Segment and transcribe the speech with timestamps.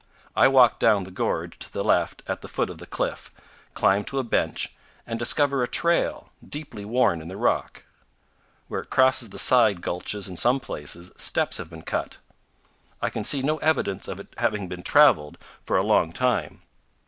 [0.35, 3.31] I walk down the gorge to the left at the foot of the cliff,
[3.75, 4.73] climb to a bench,
[5.05, 7.83] and discover a trail, deeply worn in the rock.
[8.67, 11.21] Where it crosses the side gulches in some 242 CANYONS OF THE COLORADO.
[11.21, 12.17] places steps have been cut.
[12.99, 16.61] I can see no evidence of its having been traveled for a long time.